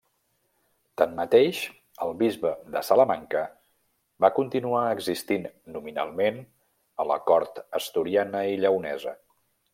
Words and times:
Tanmateix, 1.01 1.59
el 2.05 2.13
bisbe 2.21 2.53
de 2.75 2.81
Salamanca 2.87 3.43
va 4.25 4.33
continuar 4.39 4.81
existint 4.95 5.47
nominalment 5.77 6.41
a 7.05 7.07
la 7.13 7.19
cort 7.29 7.63
asturiana 7.83 8.45
i 8.55 8.59
lleonesa. 8.65 9.15